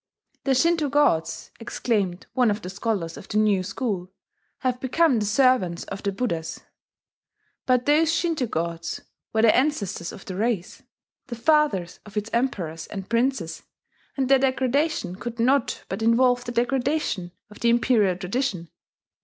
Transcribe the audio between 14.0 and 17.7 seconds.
and their degradation could not but involve the degradation of the